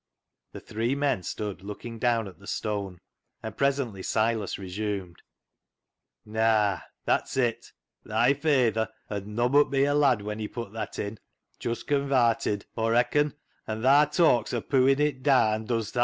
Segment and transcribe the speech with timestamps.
[0.53, 3.01] The three men stood looking down at the stone,
[3.43, 5.21] and presently Silas resumed
[6.25, 7.71] —"Naa, that's it.
[8.03, 11.19] Thy fayther 'ud nobbut be a lad when he put that in—
[11.59, 13.35] just convarted, Aw reacon,
[13.67, 15.99] an' thaa talks o' poo'in it daan, does ta?"